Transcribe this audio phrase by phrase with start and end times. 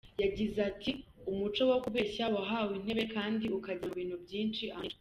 [0.23, 0.91] Yagize ati
[1.31, 4.89] “Umuco wo kubeshya wahawe intebe kandi ukagera mu bintu byinshi ahantu henshi.